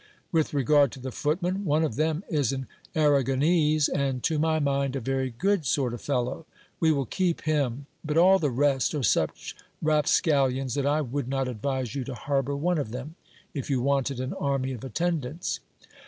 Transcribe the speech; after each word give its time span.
With 0.31 0.51
regard 0.55 0.91
to 0.93 0.99
the 0.99 1.11
footmen, 1.11 1.63
one 1.63 1.83
of 1.83 1.95
them 1.95 2.23
is 2.27 2.51
an 2.51 2.65
Arragonese, 2.95 3.87
and 3.87 4.23
to 4.23 4.39
my 4.39 4.57
mind 4.57 4.95
a 4.95 4.99
very 4.99 5.29
good 5.29 5.63
sort 5.63 5.93
of 5.93 6.01
fellow. 6.01 6.47
We 6.79 6.91
will 6.91 7.05
keep 7.05 7.41
him; 7.41 7.85
but 8.03 8.17
all 8.17 8.39
the 8.39 8.49
rest 8.49 8.95
are 8.95 9.03
such 9.03 9.55
rapscallions, 9.79 10.73
that 10.73 10.87
I 10.87 11.01
would 11.01 11.27
not 11.27 11.47
advise 11.47 11.93
you 11.93 12.03
to 12.05 12.15
harbour 12.15 12.55
one 12.55 12.79
of 12.79 12.89
them, 12.89 13.13
if 13.53 13.69
you 13.69 13.79
wanted 13.79 14.19
an 14.19 14.33
army 14.33 14.71
of 14.71 14.83
attendants. 14.83 15.59